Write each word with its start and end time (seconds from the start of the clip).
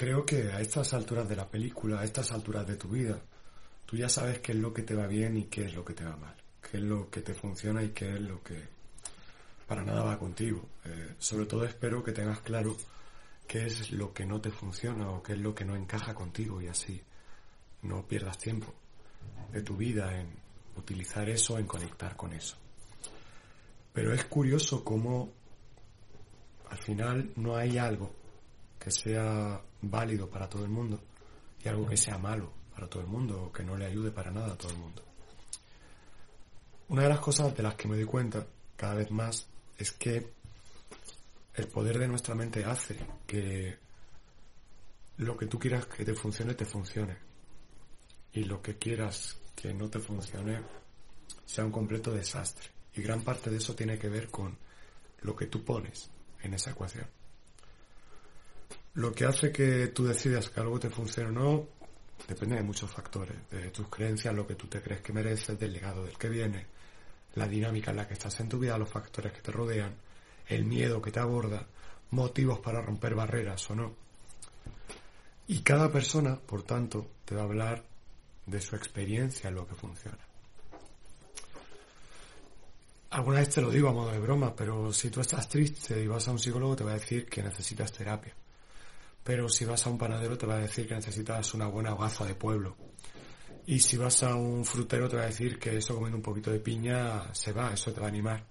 creo 0.00 0.24
que 0.24 0.50
a 0.50 0.62
estas 0.62 0.94
alturas 0.94 1.28
de 1.28 1.36
la 1.36 1.46
película, 1.46 2.00
a 2.00 2.04
estas 2.04 2.32
alturas 2.32 2.66
de 2.66 2.76
tu 2.76 2.88
vida, 2.88 3.20
tú 3.84 3.98
ya 3.98 4.08
sabes 4.08 4.38
qué 4.38 4.52
es 4.52 4.58
lo 4.58 4.72
que 4.72 4.80
te 4.80 4.94
va 4.94 5.06
bien 5.06 5.36
y 5.36 5.44
qué 5.44 5.66
es 5.66 5.74
lo 5.74 5.84
que 5.84 5.92
te 5.92 6.06
va 6.06 6.16
mal, 6.16 6.34
qué 6.62 6.78
es 6.78 6.82
lo 6.82 7.10
que 7.10 7.20
te 7.20 7.34
funciona 7.34 7.82
y 7.82 7.90
qué 7.90 8.14
es 8.14 8.20
lo 8.22 8.42
que 8.42 8.66
para 9.66 9.84
nada 9.84 10.02
va 10.02 10.18
contigo. 10.18 10.66
Eh, 10.86 11.16
sobre 11.18 11.44
todo 11.44 11.66
espero 11.66 12.02
que 12.02 12.12
tengas 12.12 12.40
claro 12.40 12.78
qué 13.46 13.66
es 13.66 13.92
lo 13.92 14.14
que 14.14 14.24
no 14.24 14.40
te 14.40 14.50
funciona 14.50 15.10
o 15.10 15.22
qué 15.22 15.34
es 15.34 15.38
lo 15.38 15.54
que 15.54 15.66
no 15.66 15.76
encaja 15.76 16.14
contigo 16.14 16.62
y 16.62 16.68
así 16.68 17.02
no 17.82 18.08
pierdas 18.08 18.38
tiempo 18.38 18.72
de 19.52 19.60
tu 19.60 19.76
vida 19.76 20.18
en 20.18 20.30
utilizar 20.76 21.28
eso, 21.28 21.58
en 21.58 21.66
conectar 21.66 22.16
con 22.16 22.32
eso. 22.32 22.56
Pero 23.92 24.14
es 24.14 24.24
curioso 24.24 24.82
cómo 24.82 25.30
al 26.70 26.78
final 26.78 27.32
no 27.36 27.54
hay 27.54 27.76
algo 27.76 28.18
que 28.80 28.90
sea 28.90 29.60
válido 29.82 30.28
para 30.28 30.48
todo 30.48 30.64
el 30.64 30.70
mundo 30.70 31.00
y 31.62 31.68
algo 31.68 31.86
que 31.86 31.96
sea 31.96 32.18
malo 32.18 32.50
para 32.74 32.88
todo 32.88 33.02
el 33.02 33.08
mundo 33.08 33.44
o 33.44 33.52
que 33.52 33.62
no 33.62 33.76
le 33.76 33.84
ayude 33.84 34.10
para 34.10 34.30
nada 34.30 34.54
a 34.54 34.56
todo 34.56 34.70
el 34.72 34.78
mundo. 34.78 35.04
Una 36.88 37.02
de 37.02 37.08
las 37.10 37.20
cosas 37.20 37.54
de 37.54 37.62
las 37.62 37.74
que 37.74 37.86
me 37.86 37.96
doy 37.96 38.06
cuenta 38.06 38.46
cada 38.76 38.94
vez 38.94 39.10
más 39.10 39.46
es 39.78 39.92
que 39.92 40.32
el 41.54 41.68
poder 41.68 41.98
de 41.98 42.08
nuestra 42.08 42.34
mente 42.34 42.64
hace 42.64 42.96
que 43.26 43.78
lo 45.18 45.36
que 45.36 45.46
tú 45.46 45.58
quieras 45.58 45.86
que 45.86 46.04
te 46.04 46.14
funcione, 46.14 46.54
te 46.54 46.64
funcione. 46.64 47.16
Y 48.32 48.44
lo 48.44 48.62
que 48.62 48.78
quieras 48.78 49.36
que 49.54 49.74
no 49.74 49.90
te 49.90 49.98
funcione 49.98 50.62
sea 51.44 51.64
un 51.64 51.72
completo 51.72 52.12
desastre. 52.12 52.70
Y 52.94 53.02
gran 53.02 53.22
parte 53.22 53.50
de 53.50 53.58
eso 53.58 53.74
tiene 53.74 53.98
que 53.98 54.08
ver 54.08 54.28
con 54.30 54.56
lo 55.20 55.36
que 55.36 55.46
tú 55.46 55.62
pones 55.64 56.10
en 56.42 56.54
esa 56.54 56.70
ecuación. 56.70 57.19
Lo 58.94 59.12
que 59.12 59.24
hace 59.24 59.52
que 59.52 59.88
tú 59.88 60.04
decidas 60.04 60.50
que 60.50 60.60
algo 60.60 60.80
te 60.80 60.90
funcione 60.90 61.28
o 61.28 61.32
no 61.32 61.68
depende 62.26 62.56
de 62.56 62.62
muchos 62.62 62.90
factores, 62.90 63.36
de 63.50 63.70
tus 63.70 63.88
creencias, 63.88 64.34
lo 64.34 64.46
que 64.46 64.54
tú 64.54 64.66
te 64.66 64.82
crees 64.82 65.00
que 65.00 65.12
mereces, 65.12 65.58
del 65.58 65.72
legado 65.72 66.04
del 66.04 66.18
que 66.18 66.28
viene, 66.28 66.66
la 67.34 67.46
dinámica 67.46 67.90
en 67.90 67.98
la 67.98 68.08
que 68.08 68.14
estás 68.14 68.38
en 68.40 68.48
tu 68.48 68.58
vida, 68.58 68.78
los 68.78 68.88
factores 68.88 69.32
que 69.32 69.40
te 69.40 69.52
rodean, 69.52 69.94
el 70.48 70.64
miedo 70.64 71.00
que 71.00 71.12
te 71.12 71.20
aborda, 71.20 71.66
motivos 72.10 72.58
para 72.58 72.82
romper 72.82 73.14
barreras 73.14 73.70
o 73.70 73.74
no. 73.74 73.94
Y 75.46 75.60
cada 75.60 75.90
persona, 75.90 76.36
por 76.36 76.62
tanto, 76.62 77.06
te 77.24 77.34
va 77.34 77.42
a 77.42 77.44
hablar 77.44 77.84
de 78.46 78.60
su 78.60 78.76
experiencia 78.76 79.48
en 79.48 79.54
lo 79.54 79.66
que 79.66 79.74
funciona. 79.74 80.18
Alguna 83.10 83.40
vez 83.40 83.50
te 83.50 83.60
lo 83.60 83.70
digo 83.70 83.88
a 83.88 83.92
modo 83.92 84.12
de 84.12 84.20
broma, 84.20 84.54
pero 84.54 84.92
si 84.92 85.10
tú 85.10 85.20
estás 85.20 85.48
triste 85.48 86.00
y 86.00 86.06
vas 86.06 86.28
a 86.28 86.30
un 86.30 86.38
psicólogo 86.38 86.76
te 86.76 86.84
va 86.84 86.92
a 86.92 86.94
decir 86.94 87.26
que 87.26 87.42
necesitas 87.42 87.92
terapia. 87.92 88.34
Pero 89.22 89.48
si 89.48 89.64
vas 89.64 89.86
a 89.86 89.90
un 89.90 89.98
panadero 89.98 90.36
te 90.38 90.46
va 90.46 90.54
a 90.54 90.60
decir 90.60 90.88
que 90.88 90.94
necesitas 90.94 91.54
una 91.54 91.66
buena 91.66 91.94
gafa 91.94 92.24
de 92.24 92.34
pueblo. 92.34 92.76
Y 93.66 93.78
si 93.80 93.96
vas 93.96 94.22
a 94.22 94.34
un 94.34 94.64
frutero 94.64 95.08
te 95.08 95.16
va 95.16 95.22
a 95.22 95.26
decir 95.26 95.58
que 95.58 95.76
eso 95.76 95.94
comiendo 95.94 96.16
un 96.16 96.22
poquito 96.22 96.50
de 96.50 96.60
piña 96.60 97.32
se 97.34 97.52
va, 97.52 97.72
eso 97.72 97.92
te 97.92 98.00
va 98.00 98.06
a 98.06 98.10
animar. 98.10 98.44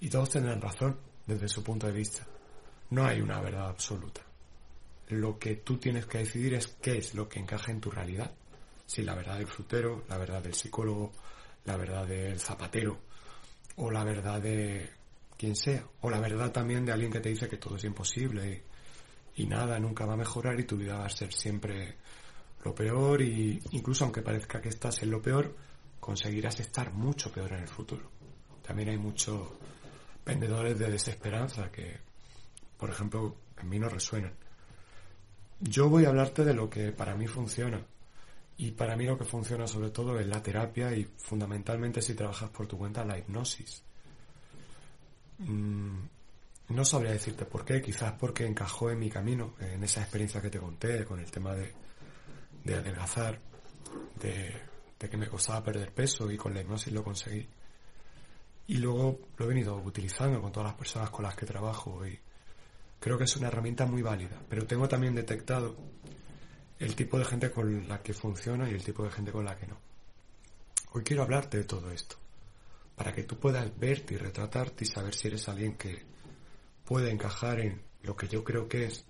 Y 0.00 0.08
todos 0.08 0.30
tendrán 0.30 0.60
razón 0.60 0.98
desde 1.26 1.48
su 1.48 1.62
punto 1.62 1.86
de 1.86 1.92
vista. 1.92 2.26
No 2.90 3.04
hay 3.04 3.20
una 3.20 3.40
verdad 3.40 3.68
absoluta. 3.68 4.22
Lo 5.08 5.38
que 5.38 5.56
tú 5.56 5.78
tienes 5.78 6.06
que 6.06 6.18
decidir 6.18 6.54
es 6.54 6.66
qué 6.66 6.98
es 6.98 7.14
lo 7.14 7.28
que 7.28 7.38
encaja 7.38 7.70
en 7.70 7.80
tu 7.80 7.90
realidad. 7.90 8.32
Si 8.84 9.02
la 9.02 9.14
verdad 9.14 9.38
del 9.38 9.46
frutero, 9.46 10.04
la 10.08 10.18
verdad 10.18 10.42
del 10.42 10.54
psicólogo, 10.54 11.12
la 11.64 11.76
verdad 11.76 12.06
del 12.06 12.38
zapatero, 12.38 12.98
o 13.76 13.90
la 13.90 14.04
verdad 14.04 14.40
de 14.40 14.90
quien 15.36 15.54
sea, 15.56 15.84
o 16.00 16.10
la 16.10 16.20
verdad 16.20 16.52
también 16.52 16.84
de 16.84 16.92
alguien 16.92 17.12
que 17.12 17.20
te 17.20 17.28
dice 17.28 17.48
que 17.48 17.56
todo 17.56 17.76
es 17.76 17.84
imposible 17.84 18.62
y, 19.36 19.46
nada 19.46 19.78
nunca 19.78 20.06
va 20.06 20.14
a 20.14 20.16
mejorar 20.16 20.58
y 20.58 20.64
tu 20.64 20.76
vida 20.76 20.98
va 20.98 21.06
a 21.06 21.10
ser 21.10 21.32
siempre 21.32 21.96
lo 22.64 22.74
peor 22.74 23.22
y 23.22 23.62
incluso 23.72 24.04
aunque 24.04 24.22
parezca 24.22 24.60
que 24.60 24.70
estás 24.70 25.02
en 25.02 25.10
lo 25.10 25.22
peor, 25.22 25.54
conseguirás 26.00 26.60
estar 26.60 26.92
mucho 26.92 27.30
peor 27.32 27.52
en 27.52 27.60
el 27.60 27.68
futuro. 27.68 28.10
También 28.62 28.88
hay 28.88 28.98
muchos 28.98 29.48
vendedores 30.24 30.78
de 30.78 30.90
desesperanza 30.90 31.70
que, 31.70 31.98
por 32.76 32.90
ejemplo, 32.90 33.36
en 33.60 33.68
mí 33.68 33.78
no 33.78 33.88
resuenan. 33.88 34.32
Yo 35.60 35.88
voy 35.88 36.04
a 36.04 36.08
hablarte 36.08 36.44
de 36.44 36.54
lo 36.54 36.68
que 36.68 36.92
para 36.92 37.14
mí 37.14 37.26
funciona. 37.26 37.80
Y 38.58 38.70
para 38.72 38.96
mí 38.96 39.04
lo 39.04 39.18
que 39.18 39.24
funciona 39.24 39.66
sobre 39.66 39.90
todo 39.90 40.18
es 40.18 40.26
la 40.26 40.42
terapia 40.42 40.94
y 40.94 41.04
fundamentalmente 41.04 42.00
si 42.00 42.14
trabajas 42.14 42.50
por 42.50 42.66
tu 42.66 42.78
cuenta 42.78 43.04
la 43.04 43.18
hipnosis. 43.18 43.82
Mm, 45.38 45.75
no 46.76 46.84
sabría 46.84 47.12
decirte 47.12 47.46
por 47.46 47.64
qué, 47.64 47.80
quizás 47.80 48.12
porque 48.12 48.46
encajó 48.46 48.90
en 48.90 48.98
mi 48.98 49.08
camino, 49.08 49.54
en 49.58 49.82
esa 49.82 50.02
experiencia 50.02 50.42
que 50.42 50.50
te 50.50 50.58
conté 50.58 51.04
con 51.06 51.18
el 51.18 51.30
tema 51.30 51.54
de, 51.54 51.72
de 52.62 52.74
adelgazar, 52.74 53.40
de, 54.20 54.54
de 55.00 55.08
que 55.08 55.16
me 55.16 55.26
costaba 55.26 55.64
perder 55.64 55.92
peso 55.92 56.30
y 56.30 56.36
con 56.36 56.52
la 56.52 56.60
hipnosis 56.60 56.92
lo 56.92 57.02
conseguí. 57.02 57.48
Y 58.68 58.76
luego 58.76 59.20
lo 59.38 59.44
he 59.46 59.48
venido 59.48 59.76
utilizando 59.76 60.40
con 60.42 60.52
todas 60.52 60.68
las 60.68 60.78
personas 60.78 61.08
con 61.08 61.24
las 61.24 61.34
que 61.34 61.46
trabajo 61.46 62.06
y 62.06 62.18
creo 63.00 63.16
que 63.16 63.24
es 63.24 63.36
una 63.36 63.48
herramienta 63.48 63.86
muy 63.86 64.02
válida. 64.02 64.38
Pero 64.46 64.66
tengo 64.66 64.86
también 64.86 65.14
detectado 65.14 65.76
el 66.78 66.94
tipo 66.94 67.18
de 67.18 67.24
gente 67.24 67.50
con 67.50 67.88
la 67.88 68.02
que 68.02 68.12
funciona 68.12 68.68
y 68.68 68.74
el 68.74 68.84
tipo 68.84 69.02
de 69.02 69.10
gente 69.10 69.32
con 69.32 69.46
la 69.46 69.56
que 69.56 69.66
no. 69.66 69.78
Hoy 70.92 71.02
quiero 71.02 71.22
hablarte 71.22 71.56
de 71.56 71.64
todo 71.64 71.90
esto, 71.90 72.16
para 72.96 73.14
que 73.14 73.22
tú 73.22 73.38
puedas 73.38 73.66
verte 73.78 74.14
y 74.14 74.18
retratarte 74.18 74.84
y 74.84 74.86
saber 74.86 75.14
si 75.14 75.28
eres 75.28 75.48
alguien 75.48 75.74
que 75.76 76.04
puede 76.86 77.10
encajar 77.10 77.60
en 77.60 77.82
lo 78.02 78.16
que 78.16 78.28
yo 78.28 78.42
creo 78.44 78.68
que 78.68 78.86
es 78.86 79.04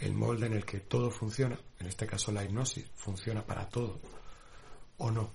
el 0.00 0.12
molde 0.12 0.46
en 0.46 0.54
el 0.54 0.66
que 0.66 0.80
todo 0.80 1.10
funciona, 1.10 1.58
en 1.78 1.86
este 1.86 2.06
caso 2.06 2.32
la 2.32 2.44
hipnosis, 2.44 2.84
funciona 2.96 3.46
para 3.46 3.68
todo 3.68 4.00
o 4.98 5.10
no. 5.10 5.30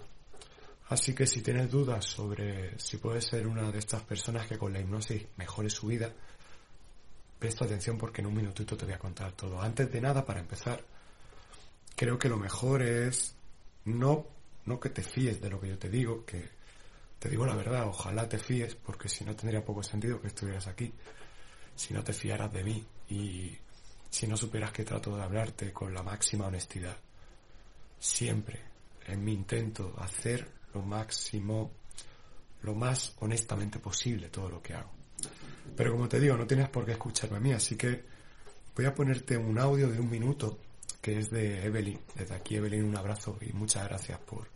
Así 0.90 1.14
que 1.16 1.26
si 1.26 1.42
tienes 1.42 1.72
dudas 1.72 2.06
sobre 2.06 2.78
si 2.80 2.98
puedes 2.98 3.26
ser 3.26 3.48
una 3.48 3.72
de 3.72 3.80
estas 3.80 4.02
personas 4.02 4.48
que 4.48 4.58
con 4.58 4.74
la 4.74 4.80
hipnosis 4.80 5.26
mejore 5.38 5.70
su 5.70 5.88
vida, 5.88 6.14
presta 7.40 7.66
atención 7.66 7.98
porque 7.98 8.22
en 8.22 8.28
un 8.28 8.36
minutito 8.36 8.76
te 8.76 8.86
voy 8.86 8.96
a 8.96 9.00
contar 9.00 9.32
todo. 9.32 9.62
Antes 9.62 9.92
de 9.92 10.02
nada, 10.02 10.26
para 10.26 10.42
empezar, 10.42 10.84
creo 11.96 12.20
que 12.20 12.28
lo 12.28 12.38
mejor 12.38 12.82
es 12.82 13.36
no, 13.86 14.26
no 14.66 14.80
que 14.80 14.90
te 14.90 15.04
fíes 15.04 15.40
de 15.40 15.50
lo 15.50 15.62
que 15.62 15.70
yo 15.70 15.78
te 15.78 15.90
digo, 15.90 16.26
que 16.26 16.50
te 17.20 17.30
digo 17.30 17.46
la 17.46 17.56
verdad, 17.56 17.88
ojalá 17.88 18.28
te 18.28 18.38
fíes, 18.38 18.76
porque 18.76 19.08
si 19.08 19.24
no 19.24 19.36
tendría 19.36 19.64
poco 19.64 19.84
sentido 19.84 20.20
que 20.20 20.28
estuvieras 20.28 20.68
aquí, 20.68 20.94
si 21.80 21.94
no 21.94 22.04
te 22.04 22.12
fiaras 22.12 22.52
de 22.52 22.62
mí 22.62 22.86
y 23.10 23.58
si 24.10 24.28
no 24.28 24.36
supieras 24.36 24.74
que 24.74 24.84
trato 24.84 25.16
de 25.16 25.24
hablarte 25.24 25.72
con 25.72 25.94
la 25.94 26.04
máxima 26.04 26.48
honestidad. 26.48 26.98
Siempre 27.98 28.60
en 29.08 29.24
mi 29.24 29.32
intento 29.32 29.96
hacer 29.98 30.46
lo 30.74 30.82
máximo, 30.82 31.72
lo 32.64 32.76
más 32.76 33.16
honestamente 33.20 33.80
posible 33.80 34.28
todo 34.28 34.50
lo 34.50 34.62
que 34.62 34.74
hago. 34.74 34.92
Pero 35.78 35.94
como 35.94 36.10
te 36.10 36.20
digo, 36.20 36.36
no 36.36 36.46
tienes 36.46 36.68
por 36.68 36.86
qué 36.86 36.92
escucharme 36.92 37.38
a 37.38 37.40
mí, 37.40 37.54
así 37.54 37.78
que 37.78 38.04
voy 38.76 38.86
a 38.86 38.94
ponerte 38.94 39.38
un 39.38 39.58
audio 39.58 39.90
de 39.90 40.02
un 40.02 40.10
minuto 40.10 40.60
que 41.02 41.18
es 41.18 41.30
de 41.30 41.64
Evelyn. 41.64 42.02
Desde 42.14 42.36
aquí, 42.36 42.58
Evelyn, 42.58 42.84
un 42.84 42.98
abrazo 42.98 43.38
y 43.40 43.54
muchas 43.54 43.86
gracias 43.86 44.20
por 44.20 44.50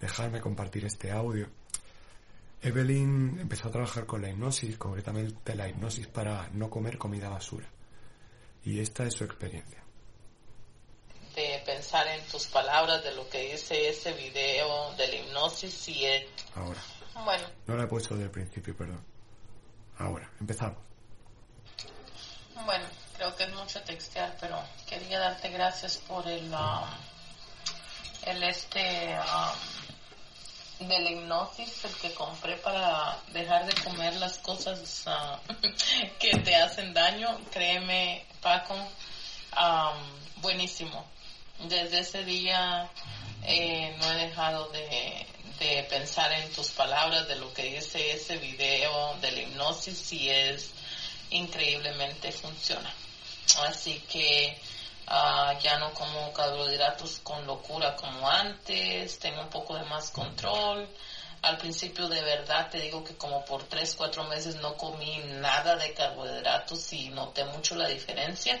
dejarme 0.00 0.40
compartir 0.40 0.86
este 0.86 1.12
audio. 1.12 1.46
Evelyn 2.64 3.38
empezó 3.40 3.68
a 3.68 3.70
trabajar 3.70 4.06
con 4.06 4.22
la 4.22 4.30
hipnosis, 4.30 4.78
concretamente 4.78 5.54
la 5.54 5.68
hipnosis 5.68 6.06
para 6.06 6.48
no 6.52 6.70
comer 6.70 6.98
comida 6.98 7.28
basura. 7.28 7.68
Y 8.64 8.80
esta 8.80 9.04
es 9.04 9.14
su 9.14 9.24
experiencia 9.24 9.84
de 11.34 11.62
pensar 11.66 12.06
en 12.08 12.24
tus 12.26 12.46
palabras, 12.46 13.02
de 13.02 13.12
lo 13.14 13.28
que 13.28 13.52
dice 13.52 13.88
ese 13.88 14.12
video, 14.12 14.92
de 14.94 15.08
la 15.08 15.14
hipnosis 15.16 15.88
y 15.88 16.04
el... 16.04 16.28
Ahora. 16.54 16.80
Bueno. 17.24 17.48
No 17.66 17.76
la 17.76 17.84
he 17.84 17.86
puesto 17.86 18.14
desde 18.14 18.26
el 18.26 18.30
principio, 18.30 18.76
perdón. 18.76 19.04
Ahora, 19.98 20.30
empezamos. 20.40 20.78
Bueno, 22.64 22.86
creo 23.16 23.34
que 23.36 23.44
es 23.44 23.54
mucho 23.54 23.82
textear, 23.82 24.36
pero 24.40 24.60
quería 24.88 25.18
darte 25.18 25.50
gracias 25.50 25.98
por 25.98 26.26
el... 26.26 26.52
Um, 26.52 26.88
el 28.26 28.42
este... 28.44 29.16
Um, 29.18 29.73
de 30.78 30.98
la 30.98 31.10
hipnosis, 31.10 31.84
el 31.84 31.94
que 31.96 32.14
compré 32.14 32.56
para 32.56 33.18
dejar 33.32 33.66
de 33.66 33.74
comer 33.82 34.14
las 34.16 34.38
cosas 34.38 35.04
uh, 35.06 35.54
que 36.18 36.38
te 36.38 36.56
hacen 36.56 36.92
daño. 36.92 37.38
Créeme, 37.50 38.24
Paco, 38.40 38.74
um, 38.74 40.42
buenísimo 40.42 41.04
desde 41.60 42.00
ese 42.00 42.24
día 42.24 42.88
eh, 43.44 43.94
no 43.98 44.12
he 44.12 44.26
dejado 44.26 44.68
de, 44.70 45.26
pensar 45.88 46.30
en 46.32 46.52
tus 46.52 46.68
palabras, 46.70 47.26
de 47.26 47.36
lo 47.36 47.52
que 47.54 47.62
dice 47.62 48.12
ese 48.12 48.36
video, 48.36 49.16
de 49.22 49.32
la 49.32 49.40
hipnosis, 49.42 50.12
y 50.12 50.28
es 50.28 50.70
increíblemente 51.30 52.32
funciona. 52.32 52.92
Así 53.66 54.00
que 54.10 54.60
ah, 55.06 55.54
ya 55.60 55.78
no 55.78 55.92
como 55.94 56.32
carbohidratos 56.32 57.20
con 57.22 57.46
locura 57.46 57.96
como 57.96 58.28
antes, 58.28 59.18
tengo 59.18 59.40
un 59.42 59.50
poco 59.50 59.76
de 59.76 59.84
más 59.84 60.10
control. 60.10 60.88
Al 61.42 61.58
principio 61.58 62.08
de 62.08 62.22
verdad 62.22 62.70
te 62.70 62.80
digo 62.80 63.04
que 63.04 63.16
como 63.16 63.44
por 63.44 63.64
3, 63.64 63.94
4 63.96 64.24
meses 64.24 64.56
no 64.56 64.76
comí 64.76 65.18
nada 65.40 65.76
de 65.76 65.92
carbohidratos 65.92 66.92
y 66.94 67.10
noté 67.10 67.44
mucho 67.44 67.74
la 67.76 67.88
diferencia 67.88 68.58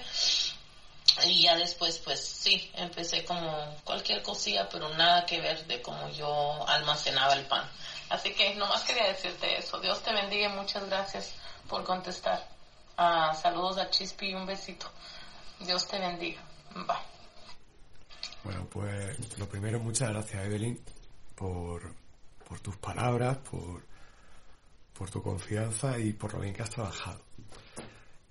y 1.22 1.42
ya 1.42 1.56
después, 1.56 1.98
pues 1.98 2.20
sí, 2.20 2.70
empecé 2.74 3.24
como 3.24 3.76
cualquier 3.84 4.22
cosilla, 4.22 4.68
pero 4.68 4.88
nada 4.90 5.24
que 5.24 5.40
ver 5.40 5.64
de 5.66 5.80
cómo 5.80 6.08
yo 6.10 6.66
almacenaba 6.66 7.34
el 7.34 7.44
pan. 7.46 7.68
Así 8.08 8.34
que 8.34 8.54
nomás 8.56 8.82
quería 8.82 9.06
decirte 9.06 9.58
eso. 9.58 9.78
Dios 9.78 10.02
te 10.02 10.12
bendiga 10.12 10.50
y 10.50 10.56
muchas 10.56 10.86
gracias 10.86 11.32
por 11.68 11.84
contestar. 11.84 12.44
Ah, 12.96 13.34
saludos 13.40 13.78
a 13.78 13.90
Chispi 13.90 14.30
y 14.30 14.34
un 14.34 14.46
besito. 14.46 14.90
Dios 15.64 15.86
te 15.88 15.98
bendiga. 15.98 16.42
Bye. 16.74 17.14
Bueno, 18.44 18.66
pues 18.70 19.38
lo 19.38 19.48
primero, 19.48 19.80
muchas 19.80 20.10
gracias 20.10 20.44
Evelyn 20.44 20.78
por, 21.34 21.94
por 22.46 22.60
tus 22.60 22.76
palabras, 22.76 23.38
por, 23.38 23.82
por 24.92 25.10
tu 25.10 25.22
confianza 25.22 25.98
y 25.98 26.12
por 26.12 26.34
lo 26.34 26.40
bien 26.40 26.54
que 26.54 26.62
has 26.62 26.70
trabajado. 26.70 27.20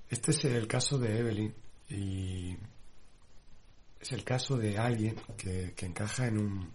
Este 0.09 0.31
es 0.31 0.45
el 0.45 0.68
caso 0.68 1.00
de 1.00 1.18
Evelyn 1.18 1.56
y 1.89 2.56
es 4.00 4.12
el 4.12 4.24
caso 4.24 4.57
de 4.57 4.77
alguien 4.77 5.15
que, 5.38 5.74
que 5.75 5.85
encaja 5.88 6.27
en 6.27 6.38
un, 6.38 6.71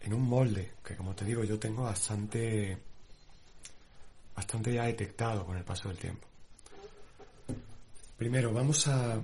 en 0.00 0.12
un 0.12 0.22
molde 0.28 0.74
que, 0.84 0.96
como 0.96 1.14
te 1.14 1.24
digo, 1.24 1.44
yo 1.44 1.58
tengo 1.58 1.84
bastante, 1.84 2.78
bastante 4.36 4.74
ya 4.74 4.84
detectado 4.84 5.46
con 5.46 5.56
el 5.56 5.64
paso 5.64 5.88
del 5.88 5.98
tiempo. 5.98 6.26
Primero, 8.18 8.52
vamos 8.52 8.86
a... 8.88 9.22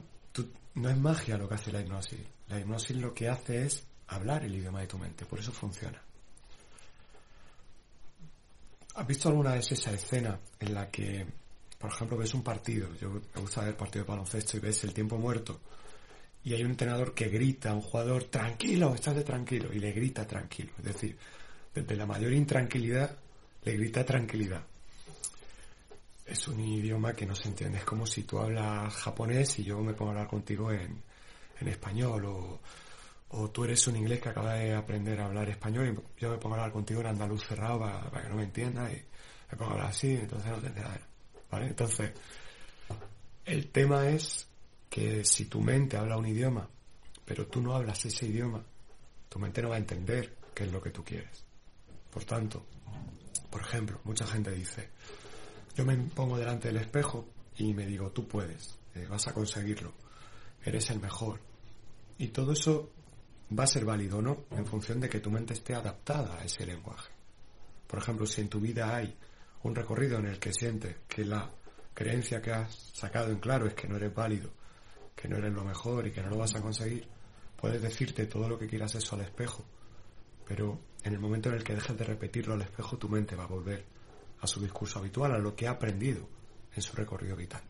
no 0.77 0.89
es 0.89 0.97
magia 0.97 1.37
lo 1.37 1.49
que 1.49 1.57
hace 1.57 1.73
la 1.73 1.81
hipnosis. 1.81 2.21
La 2.49 2.61
hipnosis 2.61 2.97
lo 2.97 3.13
que 3.13 3.29
hace 3.29 3.67
es 3.67 3.85
hablar 4.07 4.45
el 4.45 4.55
idioma 4.55 4.81
de 4.81 4.87
tu 4.87 4.99
mente, 4.99 5.27
por 5.27 5.41
eso 5.41 5.53
funciona. 5.53 6.01
¿Has 8.95 9.07
visto 9.07 9.29
alguna 9.29 9.55
vez 9.55 9.73
esa 9.73 9.93
escena 9.93 10.39
en 10.61 10.73
la 10.73 10.89
que, 10.89 11.27
por 11.77 11.91
ejemplo, 11.91 12.17
ves 12.17 12.33
un 12.33 12.45
partido? 12.45 12.89
Yo 12.95 13.11
me 13.11 13.41
gusta 13.41 13.65
ver 13.65 13.77
partido 13.77 14.05
de 14.05 14.11
baloncesto 14.11 14.57
y 14.57 14.61
ves 14.61 14.85
el 14.85 14.95
tiempo 14.95 15.19
muerto 15.19 15.61
y 16.45 16.53
hay 16.53 16.63
un 16.63 16.71
entrenador 16.71 17.15
que 17.15 17.29
grita 17.29 17.71
a 17.71 17.75
un 17.75 17.81
jugador, 17.81 18.25
tranquilo, 18.25 18.95
estate 18.95 19.25
tranquilo, 19.25 19.73
y 19.73 19.79
le 19.79 19.93
grita 19.93 20.27
tranquilo. 20.27 20.73
Es 20.79 20.85
decir, 20.85 21.17
desde 21.75 21.97
la 21.97 22.07
mayor 22.07 22.33
intranquilidad 22.33 23.17
le 23.65 23.77
grita 23.77 24.05
tranquilidad. 24.05 24.63
Es 26.27 26.49
un 26.49 26.61
idioma 26.61 27.13
que 27.13 27.27
no 27.27 27.35
se 27.35 27.49
entiende. 27.49 27.79
Es 27.79 27.85
como 27.85 28.07
si 28.07 28.23
tú 28.23 28.39
hablas 28.39 28.95
japonés 28.95 29.59
y 29.59 29.65
yo 29.65 29.81
me 29.81 29.95
pongo 29.95 30.11
a 30.11 30.15
hablar 30.15 30.29
contigo 30.29 30.73
en, 30.73 31.03
en 31.61 31.69
español, 31.69 32.25
o, 32.25 32.61
o, 33.29 33.51
tú 33.51 33.65
eres 33.65 33.87
un 33.87 33.97
inglés 33.97 34.21
que 34.21 34.31
acaba 34.31 34.55
de 34.55 34.75
aprender 34.75 35.21
a 35.21 35.27
hablar 35.27 35.49
español 35.51 35.89
y 35.89 36.21
yo 36.21 36.31
me 36.31 36.39
pongo 36.39 36.55
a 36.55 36.59
hablar 36.59 36.73
contigo 36.73 37.01
en 37.01 37.09
andaluz 37.09 37.47
cerrado 37.47 37.81
para, 37.81 38.23
que 38.23 38.29
no 38.29 38.37
me 38.37 38.45
entiendas 38.45 38.93
y 38.93 39.03
me 39.51 39.59
pongo 39.59 39.73
a 39.73 39.75
hablar 39.75 39.91
así, 39.91 40.13
entonces 40.13 40.51
no 40.51 40.59
te 40.59 40.69
enteras. 40.69 41.01
¿Vale? 41.51 41.67
Entonces, 41.67 42.13
el 43.45 43.71
tema 43.71 44.09
es 44.09 44.49
que 44.89 45.25
si 45.25 45.47
tu 45.47 45.61
mente 45.61 45.97
habla 45.97 46.17
un 46.17 46.27
idioma, 46.27 46.69
pero 47.25 47.47
tú 47.47 47.61
no 47.61 47.75
hablas 47.75 48.05
ese 48.05 48.27
idioma, 48.27 48.63
tu 49.29 49.39
mente 49.39 49.61
no 49.63 49.71
va 49.71 49.77
a 49.77 49.79
entender 49.79 50.37
qué 50.55 50.65
es 50.65 50.73
lo 50.73 50.81
que 50.81 50.91
tú 50.91 51.05
quieres. 51.05 51.45
Por 52.11 52.25
tanto, 52.25 52.65
por 53.51 53.61
ejemplo, 53.61 54.01
mucha 54.05 54.27
gente 54.27 54.51
dice, 54.53 54.91
yo 55.75 55.85
me 55.85 55.97
pongo 55.97 56.39
delante 56.39 56.69
del 56.69 56.79
espejo 56.79 57.27
y 57.57 57.73
me 57.75 57.87
digo, 57.87 58.11
tú 58.11 58.27
puedes, 58.27 58.79
eh, 58.95 59.07
vas 59.09 59.27
a 59.29 59.35
conseguirlo, 59.35 59.93
eres 60.65 60.91
el 60.91 61.01
mejor. 61.01 61.41
Y 62.19 62.29
todo 62.29 62.53
eso 62.53 62.91
va 63.57 63.65
a 63.65 63.69
ser 63.69 63.85
válido 63.85 64.19
o 64.19 64.23
no 64.23 64.45
en 64.51 64.67
función 64.67 65.01
de 65.01 65.09
que 65.09 65.21
tu 65.21 65.31
mente 65.31 65.55
esté 65.55 65.75
adaptada 65.75 66.39
a 66.39 66.45
ese 66.45 66.67
lenguaje. 66.67 67.13
Por 67.87 67.99
ejemplo, 67.99 68.27
si 68.27 68.41
en 68.41 68.49
tu 68.49 68.61
vida 68.61 68.95
hay 68.95 69.17
un 69.63 69.75
recorrido 69.75 70.19
en 70.19 70.27
el 70.27 70.39
que 70.39 70.53
sientes 70.53 70.97
que 71.09 71.25
la 71.25 71.51
creencia 71.93 72.41
que 72.41 72.53
has 72.53 72.75
sacado 72.93 73.31
en 73.31 73.39
claro 73.39 73.67
es 73.67 73.75
que 73.75 73.89
no 73.89 73.97
eres 73.97 74.15
válido 74.15 74.51
que 75.15 75.29
no 75.29 75.37
eres 75.37 75.53
lo 75.53 75.65
mejor 75.65 76.07
y 76.07 76.13
que 76.13 76.23
no 76.23 76.31
lo 76.31 76.39
vas 76.39 76.55
a 76.55 76.61
conseguir, 76.61 77.07
puedes 77.57 77.81
decirte 77.81 78.27
todo 78.27 78.49
lo 78.49 78.59
que 78.59 78.67
quieras 78.67 78.95
eso 78.95 79.15
al 79.15 79.23
espejo, 79.23 79.65
pero 80.47 80.79
en 81.03 81.13
el 81.13 81.21
momento 81.21 81.49
en 81.49 81.57
el 81.57 81.65
que 81.65 81.75
dejes 81.75 81.97
de 81.97 82.05
repetirlo 82.05 82.55
al 82.55 82.63
espejo, 82.63 82.99
tu 82.99 83.09
mente 83.09 83.37
va 83.37 83.45
a 83.45 83.49
volver 83.49 83.85
a 84.45 84.47
su 84.47 84.61
discurso 84.61 84.99
habitual, 84.99 85.33
a 85.33 85.39
lo 85.39 85.55
que 85.55 85.67
ha 85.67 85.73
aprendido 85.73 86.29
en 86.75 86.83
su 86.83 86.95
recorrido 86.95 87.37
vital. 87.37 87.63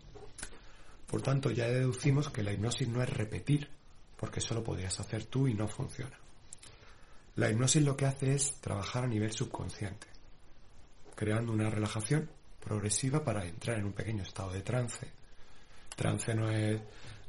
Por 1.07 1.23
tanto, 1.23 1.51
ya 1.51 1.67
deducimos 1.67 2.31
que 2.31 2.43
la 2.43 2.53
hipnosis 2.53 2.89
no 2.89 3.03
es 3.03 3.11
repetir, 3.11 3.69
porque 4.17 4.41
eso 4.41 4.55
lo 4.55 4.65
podrías 4.65 4.99
hacer 5.01 5.25
tú 5.25 5.49
y 5.49 5.55
no 5.55 5.69
funciona. 5.69 6.19
La 7.37 7.51
hipnosis 7.51 7.83
lo 7.83 7.97
que 7.97 8.07
hace 8.07 8.35
es 8.35 8.61
trabajar 8.61 9.05
a 9.05 9.09
nivel 9.09 9.33
subconsciente, 9.33 10.07
creando 11.15 11.53
una 11.53 11.71
relajación 11.71 12.31
progresiva 12.61 13.23
para 13.23 13.47
entrar 13.47 13.79
en 13.79 13.87
un 13.87 13.93
pequeño 13.93 14.23
estado 14.23 14.53
de 14.53 14.63
trance. 14.63 15.07
Trance 15.97 16.35
no 16.35 16.51
es 16.51 16.81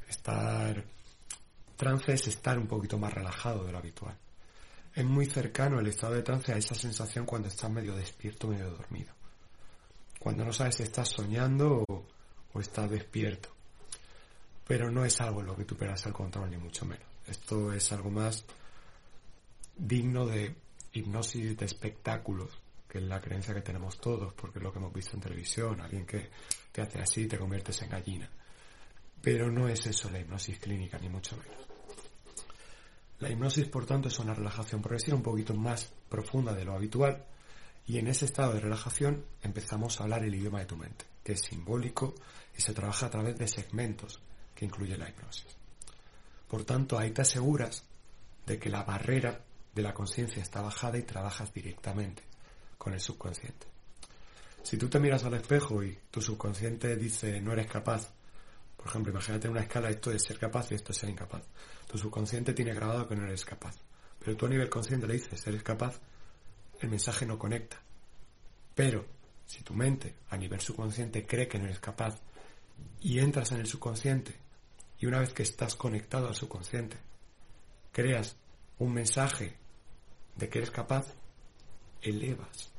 Estar 0.08 0.84
trance 1.76 2.12
es 2.12 2.26
estar 2.28 2.58
un 2.58 2.66
poquito 2.66 2.98
más 2.98 3.12
relajado 3.12 3.64
de 3.64 3.72
lo 3.72 3.78
habitual. 3.78 4.16
Es 4.94 5.04
muy 5.04 5.26
cercano 5.26 5.78
el 5.78 5.88
estado 5.88 6.14
de 6.14 6.22
trance 6.22 6.52
a 6.52 6.56
esa 6.56 6.74
sensación 6.74 7.26
cuando 7.26 7.48
estás 7.48 7.70
medio 7.70 7.94
despierto, 7.94 8.48
medio 8.48 8.70
dormido. 8.70 9.12
Cuando 10.26 10.44
no 10.44 10.52
sabes 10.52 10.74
si 10.74 10.82
estás 10.82 11.08
soñando 11.08 11.84
o, 11.86 12.60
estás 12.60 12.90
despierto. 12.90 13.48
Pero 14.66 14.90
no 14.90 15.04
es 15.04 15.20
algo 15.20 15.38
en 15.40 15.46
lo 15.46 15.54
que 15.54 15.64
tú 15.64 15.76
pierdas 15.76 16.04
el 16.06 16.12
control, 16.12 16.50
ni 16.50 16.56
mucho 16.56 16.84
menos. 16.84 17.06
Esto 17.28 17.72
es 17.72 17.92
algo 17.92 18.10
más 18.10 18.44
digno 19.76 20.26
de 20.26 20.52
hipnosis 20.94 21.56
de 21.56 21.64
espectáculos, 21.64 22.50
que 22.88 22.98
es 22.98 23.04
la 23.04 23.20
creencia 23.20 23.54
que 23.54 23.60
tenemos 23.60 24.00
todos, 24.00 24.32
porque 24.34 24.58
es 24.58 24.64
lo 24.64 24.72
que 24.72 24.80
hemos 24.80 24.92
visto 24.92 25.14
en 25.14 25.22
televisión, 25.22 25.80
alguien 25.80 26.04
que 26.04 26.28
te 26.72 26.82
hace 26.82 26.98
así 26.98 27.20
y 27.20 27.28
te 27.28 27.38
conviertes 27.38 27.80
en 27.82 27.90
gallina. 27.90 28.28
Pero 29.22 29.48
no 29.48 29.68
es 29.68 29.86
eso 29.86 30.10
la 30.10 30.18
hipnosis 30.18 30.58
clínica, 30.58 30.98
ni 30.98 31.08
mucho 31.08 31.36
menos. 31.36 31.68
La 33.20 33.30
hipnosis, 33.30 33.68
por 33.68 33.86
tanto, 33.86 34.08
es 34.08 34.18
una 34.18 34.34
relajación 34.34 34.82
progresiva 34.82 35.16
un 35.16 35.22
poquito 35.22 35.54
más 35.54 35.88
profunda 36.08 36.52
de 36.52 36.64
lo 36.64 36.74
habitual 36.74 37.24
y 37.86 37.98
en 37.98 38.08
ese 38.08 38.24
estado 38.24 38.54
de 38.54 38.60
relajación 38.60 39.24
empezamos 39.42 40.00
a 40.00 40.04
hablar 40.04 40.24
el 40.24 40.34
idioma 40.34 40.60
de 40.60 40.66
tu 40.66 40.76
mente, 40.76 41.04
que 41.22 41.32
es 41.32 41.40
simbólico 41.40 42.14
y 42.56 42.60
se 42.60 42.74
trabaja 42.74 43.06
a 43.06 43.10
través 43.10 43.38
de 43.38 43.48
segmentos 43.48 44.20
que 44.54 44.64
incluye 44.64 44.96
la 44.96 45.08
hipnosis. 45.08 45.56
Por 46.48 46.64
tanto, 46.64 46.98
ahí 46.98 47.10
te 47.10 47.22
aseguras 47.22 47.84
de 48.46 48.58
que 48.58 48.70
la 48.70 48.84
barrera 48.84 49.40
de 49.74 49.82
la 49.82 49.94
conciencia 49.94 50.42
está 50.42 50.60
bajada 50.60 50.98
y 50.98 51.02
trabajas 51.02 51.52
directamente 51.52 52.22
con 52.78 52.92
el 52.92 53.00
subconsciente. 53.00 53.66
Si 54.62 54.76
tú 54.76 54.88
te 54.88 54.98
miras 54.98 55.24
al 55.24 55.34
espejo 55.34 55.82
y 55.82 55.98
tu 56.10 56.20
subconsciente 56.20 56.96
dice 56.96 57.40
no 57.40 57.52
eres 57.52 57.70
capaz 57.70 58.10
por 58.86 58.92
ejemplo, 58.92 59.10
imagínate 59.10 59.48
una 59.48 59.62
escala, 59.62 59.90
esto 59.90 60.12
es 60.12 60.22
ser 60.22 60.38
capaz 60.38 60.70
y 60.70 60.76
esto 60.76 60.92
es 60.92 60.98
ser 60.98 61.10
incapaz. 61.10 61.42
Tu 61.88 61.98
subconsciente 61.98 62.52
tiene 62.52 62.72
grabado 62.72 63.08
que 63.08 63.16
no 63.16 63.24
eres 63.24 63.44
capaz. 63.44 63.74
Pero 64.20 64.36
tú 64.36 64.46
a 64.46 64.48
nivel 64.48 64.68
consciente 64.68 65.08
le 65.08 65.14
dices, 65.14 65.44
eres 65.44 65.64
capaz, 65.64 65.98
el 66.80 66.88
mensaje 66.88 67.26
no 67.26 67.38
conecta. 67.38 67.80
Pero 68.74 69.06
si 69.46 69.62
tu 69.62 69.74
mente 69.74 70.14
a 70.30 70.36
nivel 70.36 70.60
subconsciente 70.60 71.26
cree 71.26 71.48
que 71.48 71.58
no 71.58 71.64
eres 71.64 71.78
capaz 71.78 72.20
y 73.00 73.18
entras 73.18 73.52
en 73.52 73.60
el 73.60 73.66
subconsciente 73.66 74.34
y 74.98 75.06
una 75.06 75.20
vez 75.20 75.32
que 75.32 75.42
estás 75.42 75.76
conectado 75.76 76.28
al 76.28 76.34
subconsciente, 76.34 76.96
creas 77.92 78.36
un 78.78 78.92
mensaje 78.92 79.56
de 80.34 80.48
que 80.48 80.58
eres 80.58 80.70
capaz, 80.70 81.06
elevas 82.02 82.70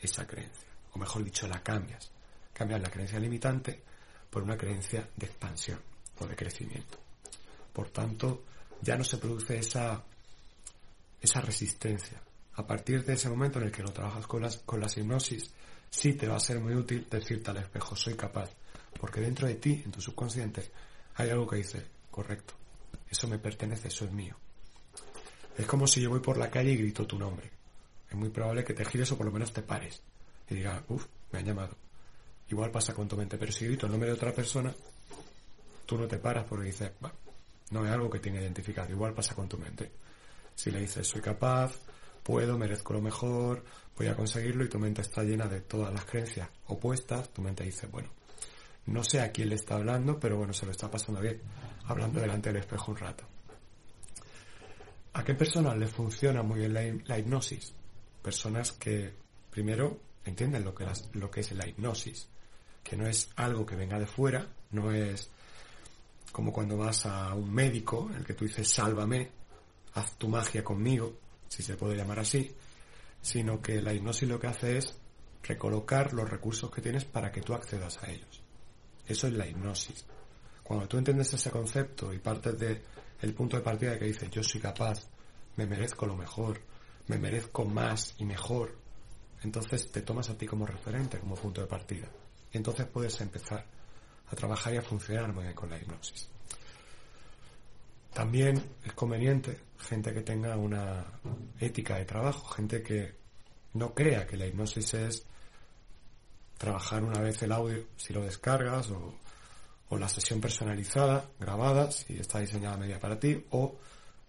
esa 0.00 0.26
creencia. 0.26 0.68
O 0.92 0.98
mejor 0.98 1.24
dicho, 1.24 1.46
la 1.46 1.62
cambias. 1.62 2.10
Cambias 2.52 2.80
la 2.80 2.90
creencia 2.90 3.18
limitante 3.18 3.82
por 4.30 4.42
una 4.42 4.56
creencia 4.56 5.08
de 5.16 5.26
expansión 5.26 5.80
o 6.18 6.26
de 6.26 6.36
crecimiento. 6.36 6.98
Por 7.72 7.90
tanto, 7.90 8.44
ya 8.80 8.96
no 8.96 9.04
se 9.04 9.18
produce 9.18 9.58
esa, 9.58 10.02
esa 11.20 11.40
resistencia. 11.40 12.20
A 12.56 12.66
partir 12.66 13.04
de 13.04 13.14
ese 13.14 13.28
momento 13.28 13.58
en 13.58 13.66
el 13.66 13.72
que 13.72 13.82
lo 13.82 13.92
trabajas 13.92 14.26
con 14.26 14.42
las, 14.42 14.58
con 14.58 14.80
las 14.80 14.96
hipnosis, 14.96 15.50
sí 15.90 16.14
te 16.14 16.26
va 16.26 16.36
a 16.36 16.40
ser 16.40 16.58
muy 16.60 16.74
útil 16.74 17.06
decirte 17.10 17.50
al 17.50 17.58
espejo, 17.58 17.94
soy 17.94 18.14
capaz. 18.14 18.50
Porque 18.98 19.20
dentro 19.20 19.46
de 19.46 19.56
ti, 19.56 19.82
en 19.84 19.92
tu 19.92 20.00
subconsciente, 20.00 20.70
hay 21.16 21.30
algo 21.30 21.46
que 21.46 21.56
dice, 21.56 21.84
correcto, 22.10 22.54
eso 23.10 23.28
me 23.28 23.38
pertenece, 23.38 23.88
eso 23.88 24.06
es 24.06 24.12
mío. 24.12 24.36
Es 25.56 25.66
como 25.66 25.86
si 25.86 26.00
yo 26.00 26.10
voy 26.10 26.20
por 26.20 26.38
la 26.38 26.50
calle 26.50 26.72
y 26.72 26.76
grito 26.76 27.06
tu 27.06 27.18
nombre. 27.18 27.50
Es 28.08 28.16
muy 28.16 28.30
probable 28.30 28.64
que 28.64 28.74
te 28.74 28.84
gires 28.84 29.10
o 29.12 29.16
por 29.16 29.26
lo 29.26 29.32
menos 29.32 29.52
te 29.52 29.62
pares 29.62 30.02
y 30.48 30.54
digas, 30.54 30.82
uff, 30.88 31.06
me 31.32 31.40
han 31.40 31.44
llamado. 31.44 31.76
Igual 32.48 32.70
pasa 32.70 32.94
con 32.94 33.08
tu 33.08 33.16
mente, 33.16 33.36
pero 33.38 33.52
si 33.52 33.66
grito 33.66 33.86
el 33.86 33.92
nombre 33.92 34.08
de 34.08 34.14
otra 34.14 34.32
persona, 34.32 34.72
tú 35.84 35.98
no 35.98 36.06
te 36.06 36.18
paras 36.18 36.44
porque 36.48 36.66
dices, 36.66 36.92
no 37.70 37.84
es 37.84 37.90
algo 37.90 38.08
que 38.08 38.20
tiene 38.20 38.40
identificado. 38.40 38.90
Igual 38.90 39.14
pasa 39.14 39.34
con 39.34 39.48
tu 39.48 39.58
mente. 39.58 39.90
Si 40.54 40.70
le 40.70 40.80
dices, 40.80 41.06
soy 41.06 41.20
capaz, 41.20 41.72
puedo, 42.26 42.58
merezco 42.58 42.92
lo 42.92 43.00
mejor, 43.00 43.62
voy 43.96 44.08
a 44.08 44.16
conseguirlo 44.16 44.64
y 44.64 44.68
tu 44.68 44.80
mente 44.80 45.00
está 45.00 45.22
llena 45.22 45.46
de 45.46 45.60
todas 45.60 45.94
las 45.94 46.04
creencias 46.06 46.48
opuestas, 46.66 47.28
tu 47.28 47.40
mente 47.40 47.62
dice, 47.62 47.86
bueno, 47.86 48.08
no 48.86 49.04
sé 49.04 49.20
a 49.20 49.30
quién 49.30 49.50
le 49.50 49.54
está 49.54 49.76
hablando, 49.76 50.18
pero 50.18 50.36
bueno, 50.36 50.52
se 50.52 50.66
lo 50.66 50.72
está 50.72 50.90
pasando 50.90 51.20
bien, 51.20 51.40
hablando 51.84 52.18
delante 52.18 52.48
del 52.48 52.62
espejo 52.62 52.90
un 52.90 52.96
rato. 52.96 53.22
¿A 55.12 55.22
qué 55.22 55.34
personas 55.34 55.78
le 55.78 55.86
funciona 55.86 56.42
muy 56.42 56.58
bien 56.58 57.04
la, 57.06 57.16
hipnosis? 57.16 57.72
Personas 58.22 58.72
que, 58.72 59.14
primero, 59.48 60.00
entienden 60.24 60.64
lo 60.64 60.74
que, 60.74 60.84
lo 61.12 61.30
que 61.30 61.40
es 61.40 61.52
la 61.52 61.68
hipnosis 61.68 62.28
que 62.82 62.96
no 62.96 63.06
es 63.06 63.30
algo 63.36 63.64
que 63.64 63.74
venga 63.74 63.98
de 63.98 64.06
fuera, 64.06 64.46
no 64.70 64.92
es 64.92 65.28
como 66.30 66.52
cuando 66.52 66.76
vas 66.76 67.06
a 67.06 67.34
un 67.34 67.52
médico, 67.52 68.10
el 68.16 68.24
que 68.24 68.34
tú 68.34 68.44
dices, 68.44 68.68
sálvame, 68.68 69.30
haz 69.94 70.16
tu 70.16 70.28
magia 70.28 70.62
conmigo, 70.62 71.14
si 71.48 71.62
se 71.62 71.76
puede 71.76 71.96
llamar 71.96 72.20
así, 72.20 72.54
sino 73.20 73.60
que 73.60 73.80
la 73.82 73.92
hipnosis 73.92 74.28
lo 74.28 74.38
que 74.38 74.46
hace 74.46 74.78
es 74.78 74.98
recolocar 75.42 76.12
los 76.12 76.28
recursos 76.28 76.70
que 76.70 76.82
tienes 76.82 77.04
para 77.04 77.30
que 77.30 77.40
tú 77.40 77.54
accedas 77.54 78.02
a 78.02 78.10
ellos. 78.10 78.42
Eso 79.06 79.26
es 79.26 79.32
la 79.34 79.46
hipnosis. 79.46 80.04
Cuando 80.62 80.88
tú 80.88 80.98
entiendes 80.98 81.32
ese 81.32 81.50
concepto 81.50 82.12
y 82.12 82.18
partes 82.18 82.58
de 82.58 82.82
el 83.22 83.34
punto 83.34 83.56
de 83.56 83.62
partida 83.62 83.92
de 83.92 83.98
que 83.98 84.06
dices 84.06 84.30
yo 84.30 84.42
soy 84.42 84.60
capaz, 84.60 85.08
me 85.56 85.66
merezco 85.66 86.06
lo 86.06 86.16
mejor, 86.16 86.60
me 87.06 87.18
merezco 87.18 87.64
más 87.64 88.14
y 88.18 88.24
mejor, 88.24 88.76
entonces 89.42 89.90
te 89.90 90.02
tomas 90.02 90.28
a 90.30 90.36
ti 90.36 90.46
como 90.46 90.66
referente, 90.66 91.18
como 91.18 91.36
punto 91.36 91.60
de 91.60 91.66
partida. 91.66 92.08
Entonces 92.52 92.86
puedes 92.86 93.20
empezar 93.20 93.64
a 94.28 94.36
trabajar 94.36 94.74
y 94.74 94.78
a 94.78 94.82
funcionar 94.82 95.32
muy 95.32 95.44
bien 95.44 95.54
con 95.54 95.70
la 95.70 95.78
hipnosis. 95.78 96.28
También 98.16 98.62
es 98.82 98.94
conveniente 98.94 99.60
gente 99.78 100.14
que 100.14 100.22
tenga 100.22 100.56
una 100.56 101.04
ética 101.60 101.96
de 101.96 102.06
trabajo, 102.06 102.48
gente 102.48 102.82
que 102.82 103.12
no 103.74 103.92
crea 103.92 104.26
que 104.26 104.38
la 104.38 104.46
hipnosis 104.46 104.94
es 104.94 105.26
trabajar 106.56 107.04
una 107.04 107.20
vez 107.20 107.42
el 107.42 107.52
audio 107.52 107.88
si 107.98 108.14
lo 108.14 108.22
descargas 108.22 108.90
o, 108.90 109.18
la 109.98 110.08
sesión 110.08 110.40
personalizada, 110.40 111.28
grabada, 111.38 111.90
si 111.90 112.14
está 112.14 112.38
diseñada 112.38 112.78
media 112.78 112.98
para 112.98 113.20
ti, 113.20 113.44
o 113.50 113.76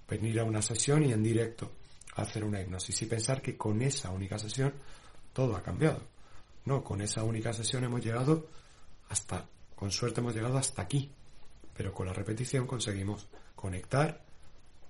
venir 0.09 0.41
a 0.41 0.43
una 0.43 0.61
sesión 0.61 1.05
y 1.05 1.13
en 1.13 1.23
directo 1.23 1.71
hacer 2.17 2.43
una 2.43 2.59
hipnosis 2.59 3.03
y 3.03 3.05
pensar 3.05 3.41
que 3.41 3.55
con 3.55 3.81
esa 3.81 4.11
única 4.11 4.37
sesión 4.37 4.73
todo 5.31 5.55
ha 5.55 5.63
cambiado. 5.63 6.01
No, 6.65 6.83
con 6.83 6.99
esa 6.99 7.23
única 7.23 7.53
sesión 7.53 7.85
hemos 7.85 8.03
llegado 8.03 8.49
hasta, 9.07 9.45
con 9.77 9.91
suerte 9.91 10.19
hemos 10.19 10.35
llegado 10.35 10.57
hasta 10.57 10.81
aquí, 10.81 11.09
pero 11.73 11.93
con 11.93 12.05
la 12.05 12.11
repetición 12.11 12.67
conseguimos 12.67 13.27
conectar 13.57 14.21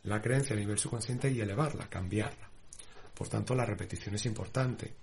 la 0.04 0.22
creencia 0.22 0.56
a 0.56 0.60
nivel 0.60 0.78
subconsciente 0.78 1.32
y 1.32 1.40
elevarla, 1.40 1.90
cambiarla. 1.90 2.48
Por 3.16 3.28
tanto, 3.30 3.56
la 3.56 3.66
repetición 3.66 4.14
es 4.14 4.26
importante. 4.28 4.94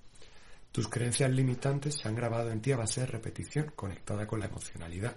Tus 0.70 0.86
creencias 0.88 1.30
limitantes 1.30 1.96
se 1.96 2.06
han 2.06 2.14
grabado 2.14 2.52
en 2.52 2.60
ti 2.60 2.70
a 2.70 2.76
base 2.76 3.00
de 3.00 3.06
repetición 3.06 3.72
conectada 3.74 4.26
con 4.26 4.38
la 4.38 4.46
emocionalidad. 4.46 5.16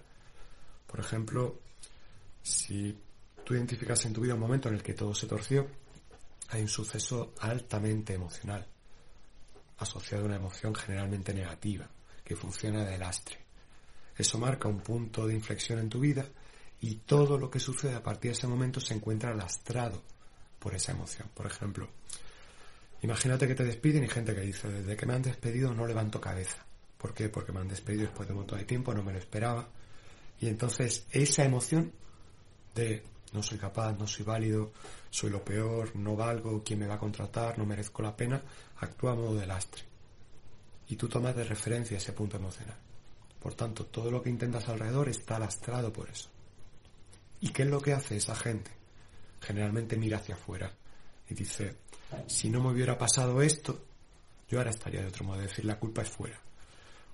Por 0.88 1.00
ejemplo, 1.00 1.60
si 2.42 2.98
tú 3.44 3.54
identificas 3.54 4.06
en 4.06 4.14
tu 4.14 4.22
vida 4.22 4.34
un 4.34 4.40
momento 4.40 4.70
en 4.70 4.76
el 4.76 4.84
que 4.84 4.94
todo 4.94 5.14
se 5.14 5.28
torció, 5.28 5.68
hay 6.50 6.62
un 6.62 6.70
suceso 6.70 7.34
altamente 7.42 8.14
emocional, 8.14 8.66
asociado 9.80 10.24
a 10.24 10.28
una 10.28 10.38
emoción 10.38 10.74
generalmente 10.74 11.34
negativa, 11.34 11.88
que 12.24 12.36
funciona 12.36 12.86
de 12.86 12.98
lastre. 12.98 13.38
Eso 14.18 14.38
marca 14.40 14.70
un 14.70 14.80
punto 14.80 15.28
de 15.28 15.34
inflexión 15.36 15.80
en 15.80 15.90
tu 15.90 16.00
vida 16.00 16.26
y 16.82 16.96
todo 16.96 17.38
lo 17.38 17.50
que 17.50 17.60
sucede 17.60 17.96
a 17.96 18.04
partir 18.04 18.32
de 18.32 18.38
ese 18.38 18.48
momento 18.48 18.80
se 18.80 18.94
encuentra 18.94 19.34
lastrado 19.34 20.02
por 20.60 20.76
esa 20.76 20.92
emoción. 20.92 21.30
Por 21.34 21.46
ejemplo, 21.46 21.88
imagínate 23.02 23.48
que 23.48 23.56
te 23.56 23.64
despiden 23.64 24.04
y 24.04 24.08
gente 24.08 24.36
que 24.36 24.42
dice, 24.42 24.68
desde 24.68 24.96
que 24.96 25.06
me 25.06 25.14
han 25.14 25.22
despedido 25.22 25.74
no 25.74 25.88
levanto 25.88 26.22
cabeza. 26.22 26.66
¿Por 26.98 27.14
qué? 27.14 27.30
Porque 27.30 27.52
me 27.52 27.60
han 27.60 27.68
despedido 27.68 28.04
después 28.04 28.28
de 28.28 28.34
un 28.34 28.40
montón 28.40 28.60
de 28.60 28.66
tiempo, 28.66 28.94
no 28.94 29.04
me 29.04 29.14
lo 29.14 29.20
esperaba. 29.20 29.68
Y 30.40 30.48
entonces 30.48 31.06
esa 31.12 31.44
emoción 31.44 31.92
de 32.76 33.04
no 33.34 33.44
soy 33.44 33.58
capaz, 33.58 33.94
no 33.94 34.08
soy 34.08 34.26
válido, 34.26 34.72
soy 35.10 35.30
lo 35.30 35.44
peor, 35.44 35.96
no 35.96 36.16
valgo, 36.16 36.64
quién 36.64 36.80
me 36.80 36.88
va 36.88 36.96
a 36.96 37.00
contratar, 37.00 37.58
no 37.58 37.66
merezco 37.66 38.02
la 38.02 38.16
pena, 38.16 38.42
actúa 38.78 39.12
a 39.12 39.16
modo 39.16 39.36
de 39.36 39.48
lastre. 39.48 39.84
Y 40.90 40.96
tú 40.96 41.08
tomas 41.10 41.36
de 41.36 41.44
referencia 41.44 41.98
ese 41.98 42.14
punto 42.14 42.38
emocional. 42.38 42.78
Por 43.42 43.54
tanto, 43.54 43.86
todo 43.86 44.10
lo 44.10 44.22
que 44.22 44.30
intentas 44.30 44.68
alrededor 44.70 45.10
está 45.10 45.38
lastrado 45.38 45.92
por 45.92 46.10
eso. 46.10 46.30
¿Y 47.42 47.50
qué 47.50 47.64
es 47.64 47.70
lo 47.70 47.82
que 47.82 47.94
hace 47.94 48.18
esa 48.18 48.36
gente? 48.36 48.72
Generalmente 49.42 49.98
mira 49.98 50.18
hacia 50.18 50.36
afuera 50.36 50.72
y 51.30 51.34
dice, 51.34 51.76
si 52.26 52.50
no 52.50 52.62
me 52.62 52.72
hubiera 52.72 52.98
pasado 52.98 53.42
esto, 53.42 53.84
yo 54.50 54.58
ahora 54.58 54.72
estaría 54.72 55.02
de 55.02 55.08
otro 55.08 55.26
modo, 55.26 55.38
de 55.38 55.48
decir, 55.48 55.66
la 55.66 55.80
culpa 55.80 56.02
es 56.02 56.10
fuera. 56.10 56.40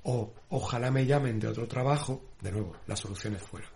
O 0.03 0.33
ojalá 0.49 0.91
me 0.91 1.05
llamen 1.05 1.39
de 1.39 1.47
otro 1.47 1.67
trabajo, 1.67 2.21
de 2.41 2.51
nuevo, 2.51 2.75
la 2.87 2.95
solución 2.95 3.35
es 3.35 3.41
fuera. 3.41 3.67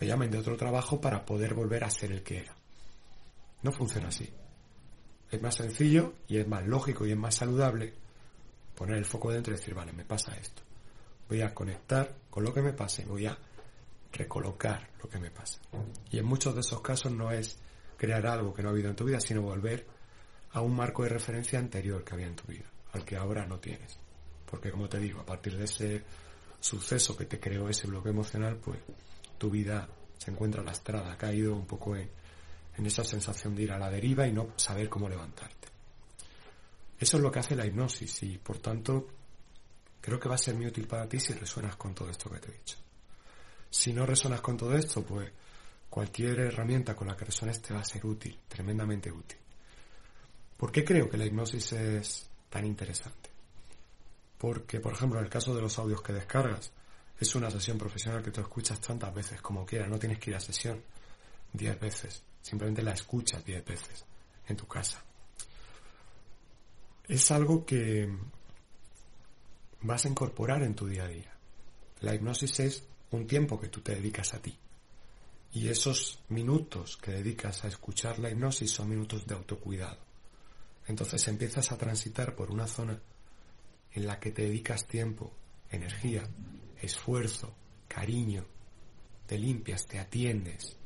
Me 0.00 0.06
llamen 0.06 0.30
de 0.30 0.38
otro 0.38 0.56
trabajo 0.56 1.00
para 1.00 1.24
poder 1.24 1.54
volver 1.54 1.84
a 1.84 1.90
ser 1.90 2.12
el 2.12 2.22
que 2.22 2.38
era. 2.38 2.54
No 3.62 3.72
funciona 3.72 4.08
así. 4.08 4.28
Es 5.30 5.42
más 5.42 5.56
sencillo 5.56 6.14
y 6.26 6.38
es 6.38 6.48
más 6.48 6.66
lógico 6.66 7.06
y 7.06 7.12
es 7.12 7.16
más 7.16 7.34
saludable 7.34 7.94
poner 8.74 8.96
el 8.96 9.04
foco 9.04 9.30
dentro 9.30 9.52
y 9.52 9.56
decir, 9.56 9.74
vale, 9.74 9.92
me 9.92 10.04
pasa 10.04 10.36
esto. 10.36 10.62
Voy 11.28 11.42
a 11.42 11.54
conectar 11.54 12.14
con 12.30 12.44
lo 12.44 12.54
que 12.54 12.62
me 12.62 12.72
pase, 12.72 13.04
voy 13.04 13.26
a 13.26 13.36
recolocar 14.12 14.90
lo 15.02 15.08
que 15.08 15.18
me 15.18 15.30
pasa. 15.30 15.60
Y 16.10 16.18
en 16.18 16.24
muchos 16.24 16.54
de 16.54 16.60
esos 16.60 16.80
casos 16.80 17.12
no 17.12 17.30
es 17.30 17.58
crear 17.96 18.26
algo 18.26 18.54
que 18.54 18.62
no 18.62 18.68
ha 18.68 18.72
habido 18.72 18.88
en 18.88 18.96
tu 18.96 19.04
vida, 19.04 19.20
sino 19.20 19.42
volver 19.42 19.86
a 20.52 20.60
un 20.60 20.74
marco 20.74 21.02
de 21.02 21.10
referencia 21.10 21.58
anterior 21.58 22.04
que 22.04 22.14
había 22.14 22.26
en 22.26 22.36
tu 22.36 22.46
vida, 22.46 22.64
al 22.92 23.04
que 23.04 23.16
ahora 23.16 23.46
no 23.46 23.58
tienes. 23.58 23.98
Porque 24.50 24.70
como 24.70 24.88
te 24.88 24.98
digo, 24.98 25.20
a 25.20 25.26
partir 25.26 25.56
de 25.56 25.64
ese 25.64 26.04
suceso 26.60 27.16
que 27.16 27.26
te 27.26 27.38
creó 27.38 27.68
ese 27.68 27.86
bloque 27.86 28.08
emocional, 28.08 28.56
pues 28.56 28.78
tu 29.36 29.50
vida 29.50 29.88
se 30.16 30.30
encuentra 30.30 30.62
lastrada, 30.62 31.12
ha 31.12 31.18
caído 31.18 31.54
un 31.54 31.66
poco 31.66 31.94
en, 31.96 32.10
en 32.76 32.86
esa 32.86 33.04
sensación 33.04 33.54
de 33.54 33.64
ir 33.64 33.72
a 33.72 33.78
la 33.78 33.90
deriva 33.90 34.26
y 34.26 34.32
no 34.32 34.52
saber 34.56 34.88
cómo 34.88 35.08
levantarte. 35.08 35.68
Eso 36.98 37.16
es 37.16 37.22
lo 37.22 37.30
que 37.30 37.38
hace 37.38 37.54
la 37.54 37.66
hipnosis 37.66 38.22
y 38.24 38.38
por 38.38 38.58
tanto 38.58 39.06
creo 40.00 40.18
que 40.18 40.28
va 40.28 40.34
a 40.34 40.38
ser 40.38 40.54
muy 40.54 40.66
útil 40.66 40.86
para 40.86 41.08
ti 41.08 41.20
si 41.20 41.32
resuenas 41.32 41.76
con 41.76 41.94
todo 41.94 42.10
esto 42.10 42.30
que 42.30 42.38
te 42.38 42.50
he 42.50 42.54
dicho. 42.54 42.76
Si 43.70 43.92
no 43.92 44.06
resonas 44.06 44.40
con 44.40 44.56
todo 44.56 44.74
esto, 44.74 45.02
pues 45.02 45.30
cualquier 45.90 46.40
herramienta 46.40 46.94
con 46.94 47.08
la 47.08 47.16
que 47.16 47.24
resones 47.24 47.60
te 47.60 47.74
va 47.74 47.80
a 47.80 47.84
ser 47.84 48.04
útil, 48.06 48.38
tremendamente 48.48 49.10
útil. 49.10 49.38
¿Por 50.56 50.72
qué 50.72 50.84
creo 50.84 51.08
que 51.08 51.16
la 51.16 51.26
hipnosis 51.26 51.72
es 51.72 52.28
tan 52.48 52.66
interesante? 52.66 53.30
Porque, 54.38 54.80
por 54.80 54.92
ejemplo, 54.92 55.18
en 55.18 55.24
el 55.24 55.30
caso 55.30 55.54
de 55.54 55.62
los 55.62 55.78
audios 55.78 56.02
que 56.02 56.12
descargas, 56.12 56.72
es 57.18 57.34
una 57.34 57.50
sesión 57.50 57.78
profesional 57.78 58.22
que 58.22 58.30
tú 58.30 58.40
escuchas 58.40 58.80
tantas 58.80 59.12
veces 59.12 59.40
como 59.40 59.66
quieras, 59.66 59.88
no 59.88 59.98
tienes 59.98 60.18
que 60.18 60.30
ir 60.30 60.36
a 60.36 60.40
sesión 60.40 60.82
diez 61.52 61.78
veces, 61.80 62.22
simplemente 62.42 62.82
la 62.82 62.92
escuchas 62.92 63.44
diez 63.44 63.64
veces 63.64 64.04
en 64.46 64.56
tu 64.56 64.66
casa. 64.66 65.02
Es 67.06 67.30
algo 67.30 67.64
que 67.64 68.08
vas 69.80 70.04
a 70.04 70.08
incorporar 70.08 70.62
en 70.62 70.74
tu 70.74 70.86
día 70.86 71.04
a 71.04 71.08
día. 71.08 71.32
La 72.00 72.14
hipnosis 72.14 72.60
es 72.60 72.84
un 73.10 73.26
tiempo 73.26 73.58
que 73.58 73.68
tú 73.68 73.80
te 73.80 73.94
dedicas 73.94 74.34
a 74.34 74.42
ti. 74.42 74.56
Y 75.52 75.68
esos 75.68 76.20
minutos 76.28 76.96
que 76.98 77.12
dedicas 77.12 77.64
a 77.64 77.68
escuchar 77.68 78.18
la 78.18 78.30
hipnosis 78.30 78.70
son 78.70 78.90
minutos 78.90 79.26
de 79.26 79.34
autocuidado. 79.34 79.98
Entonces 80.86 81.26
empiezas 81.28 81.72
a 81.72 81.78
transitar 81.78 82.34
por 82.34 82.50
una 82.50 82.66
zona 82.66 83.00
en 83.92 84.06
la 84.06 84.20
que 84.20 84.30
te 84.30 84.42
dedicas 84.42 84.86
tiempo, 84.86 85.32
energía, 85.70 86.28
esfuerzo, 86.80 87.54
cariño, 87.88 88.44
te 89.26 89.38
limpias, 89.38 89.86
te 89.86 89.98
atiendes. 89.98 90.76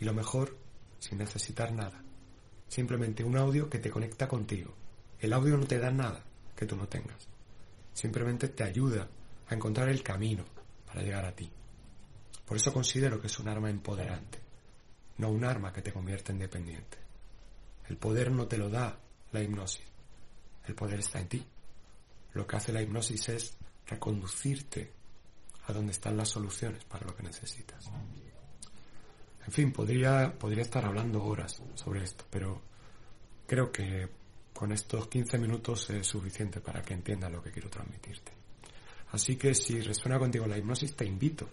Y 0.00 0.04
lo 0.04 0.12
mejor, 0.12 0.56
sin 0.98 1.18
necesitar 1.18 1.72
nada. 1.72 2.02
Simplemente 2.68 3.24
un 3.24 3.36
audio 3.36 3.68
que 3.68 3.78
te 3.78 3.90
conecta 3.90 4.28
contigo. 4.28 4.74
El 5.18 5.32
audio 5.32 5.56
no 5.56 5.66
te 5.66 5.78
da 5.78 5.90
nada 5.90 6.24
que 6.56 6.66
tú 6.66 6.76
no 6.76 6.88
tengas. 6.88 7.28
Simplemente 7.92 8.48
te 8.48 8.64
ayuda 8.64 9.08
a 9.52 9.56
encontrar 9.56 9.88
el 9.88 10.02
camino 10.02 10.44
para 10.86 11.02
llegar 11.02 11.24
a 11.24 11.34
ti. 11.34 11.50
Por 12.44 12.56
eso 12.56 12.72
considero 12.72 13.20
que 13.20 13.28
es 13.28 13.38
un 13.38 13.48
arma 13.48 13.70
empoderante, 13.70 14.38
no 15.18 15.30
un 15.30 15.44
arma 15.44 15.72
que 15.72 15.82
te 15.82 15.92
convierte 15.92 16.32
en 16.32 16.38
dependiente. 16.38 16.98
El 17.88 17.96
poder 17.96 18.30
no 18.30 18.46
te 18.46 18.58
lo 18.58 18.68
da 18.68 18.98
la 19.32 19.42
hipnosis, 19.42 19.84
el 20.66 20.74
poder 20.74 21.00
está 21.00 21.20
en 21.20 21.28
ti. 21.28 21.46
Lo 22.34 22.46
que 22.46 22.56
hace 22.56 22.72
la 22.72 22.82
hipnosis 22.82 23.28
es 23.28 23.56
reconducirte 23.86 24.92
a 25.66 25.72
donde 25.72 25.92
están 25.92 26.16
las 26.16 26.28
soluciones 26.28 26.84
para 26.84 27.06
lo 27.06 27.14
que 27.14 27.22
necesitas. 27.22 27.90
En 29.46 29.52
fin, 29.52 29.72
podría, 29.72 30.38
podría 30.38 30.62
estar 30.62 30.84
hablando 30.84 31.24
horas 31.24 31.60
sobre 31.74 32.04
esto, 32.04 32.24
pero 32.30 32.60
creo 33.46 33.72
que 33.72 34.08
con 34.52 34.70
estos 34.70 35.08
15 35.08 35.38
minutos 35.38 35.90
es 35.90 36.06
suficiente 36.06 36.60
para 36.60 36.82
que 36.82 36.94
entiendas 36.94 37.32
lo 37.32 37.42
que 37.42 37.50
quiero 37.50 37.68
transmitirte. 37.68 38.21
Así 39.12 39.36
que 39.36 39.54
si 39.54 39.80
resuena 39.80 40.18
contigo 40.18 40.46
la 40.46 40.58
hipnosis, 40.58 40.96
te 40.96 41.04
invito 41.04 41.48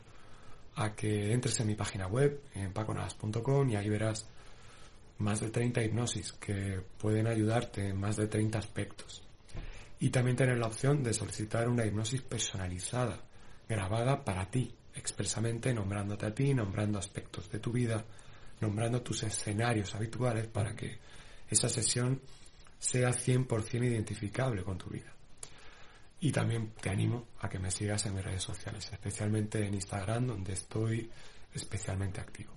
a 0.75 0.95
que 0.95 1.33
entres 1.33 1.59
en 1.59 1.67
mi 1.67 1.75
página 1.75 2.07
web, 2.07 2.41
en 2.55 2.71
paconadas.com, 2.71 3.69
y 3.69 3.75
ahí 3.75 3.89
verás 3.89 4.25
más 5.17 5.41
de 5.41 5.49
30 5.49 5.83
hipnosis 5.83 6.31
que 6.33 6.81
pueden 6.97 7.27
ayudarte 7.27 7.89
en 7.89 7.99
más 7.99 8.15
de 8.15 8.27
30 8.27 8.57
aspectos. 8.57 9.23
Y 9.99 10.09
también 10.09 10.37
tener 10.37 10.57
la 10.57 10.67
opción 10.67 11.03
de 11.03 11.13
solicitar 11.13 11.67
una 11.67 11.85
hipnosis 11.85 12.21
personalizada, 12.21 13.21
grabada 13.67 14.23
para 14.23 14.49
ti, 14.49 14.73
expresamente 14.95 15.73
nombrándote 15.73 16.25
a 16.25 16.33
ti, 16.33 16.53
nombrando 16.53 16.97
aspectos 16.97 17.51
de 17.51 17.59
tu 17.59 17.73
vida, 17.73 18.05
nombrando 18.61 19.01
tus 19.01 19.23
escenarios 19.23 19.93
habituales 19.95 20.47
para 20.47 20.73
que 20.75 20.97
esa 21.49 21.67
sesión 21.67 22.21
sea 22.77 23.09
100% 23.09 23.85
identificable 23.85 24.63
con 24.63 24.77
tu 24.77 24.89
vida. 24.89 25.13
Y 26.21 26.31
también 26.31 26.73
te 26.81 26.89
animo 26.89 27.27
a 27.39 27.49
que 27.49 27.59
me 27.59 27.71
sigas 27.71 28.05
en 28.05 28.15
mis 28.15 28.23
redes 28.23 28.43
sociales, 28.43 28.89
especialmente 28.91 29.65
en 29.65 29.73
Instagram, 29.73 30.27
donde 30.27 30.53
estoy 30.53 31.09
especialmente 31.53 32.19
activo. 32.19 32.53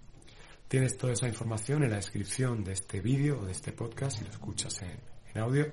Tienes 0.67 0.97
toda 0.97 1.13
esa 1.13 1.29
información 1.29 1.85
en 1.85 1.91
la 1.91 1.97
descripción 1.97 2.65
de 2.65 2.73
este 2.73 3.01
vídeo 3.01 3.41
o 3.41 3.45
de 3.45 3.53
este 3.53 3.73
podcast 3.73 4.19
si 4.19 4.25
lo 4.25 4.31
escuchas 4.31 4.83
en, 4.83 4.99
audio. 5.39 5.73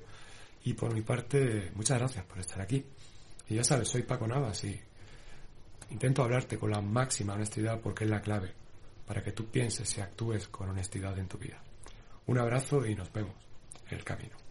Y 0.64 0.74
por 0.74 0.94
mi 0.94 1.02
parte, 1.02 1.70
muchas 1.74 1.98
gracias 1.98 2.24
por 2.24 2.38
estar 2.38 2.60
aquí. 2.60 2.84
Y 3.48 3.54
ya 3.54 3.64
sabes, 3.64 3.88
soy 3.88 4.02
Paco 4.02 4.26
Navas 4.26 4.62
y 4.64 4.80
intento 5.90 6.22
hablarte 6.22 6.58
con 6.58 6.70
la 6.70 6.80
máxima 6.80 7.34
honestidad 7.34 7.80
porque 7.80 8.04
es 8.04 8.10
la 8.10 8.20
clave 8.20 8.52
para 9.06 9.22
que 9.22 9.32
tú 9.32 9.46
pienses 9.46 9.96
y 9.98 10.00
actúes 10.00 10.48
con 10.48 10.68
honestidad 10.68 11.18
en 11.18 11.28
tu 11.28 11.38
vida. 11.38 11.62
Un 12.26 12.38
abrazo 12.38 12.86
y 12.86 12.94
nos 12.94 13.12
vemos 13.12 13.34
en 13.90 13.98
el 13.98 14.04
camino. 14.04 14.49